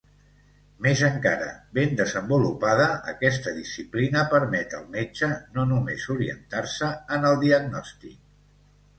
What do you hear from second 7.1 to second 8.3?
en el diagnòstic.